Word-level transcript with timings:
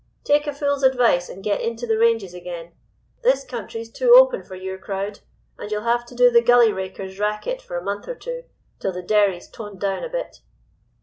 Take 0.23 0.47
a 0.47 0.51
fool's 0.55 0.81
advice, 0.81 1.29
and 1.29 1.43
get 1.43 1.61
into 1.61 1.85
the 1.85 1.99
ranges 1.99 2.33
again. 2.33 2.71
This 3.21 3.43
country's 3.43 3.91
too 3.91 4.15
open 4.15 4.41
for 4.41 4.55
your 4.55 4.79
crowd, 4.79 5.19
and 5.59 5.69
you'll 5.71 5.83
have 5.83 6.07
to 6.07 6.15
do 6.15 6.31
the 6.31 6.41
gully 6.41 6.73
raker's 6.73 7.19
racket 7.19 7.61
for 7.61 7.77
a 7.77 7.83
month 7.83 8.07
or 8.07 8.15
two, 8.15 8.45
till 8.79 8.93
the 8.93 9.03
"derry's" 9.03 9.47
toned 9.47 9.79
down 9.79 10.03
a 10.03 10.09
bit. 10.09 10.41